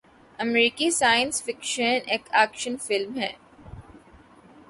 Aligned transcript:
امریکی 0.39 0.89
science 0.91 1.43
fiction 1.43 1.99
action 2.07 2.75
film 2.77 3.17
ہے 3.19 3.31